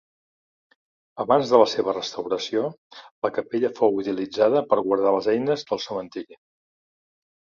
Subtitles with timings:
[1.23, 2.63] Abans de la seva restauració
[3.25, 6.39] la capella fou utilitzada per guardar les eines del cementiri.